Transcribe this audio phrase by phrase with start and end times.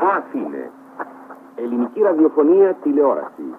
[0.00, 0.70] Αθήνε.
[1.54, 3.54] Ελληνική ραδιοφωνία τηλεόραση.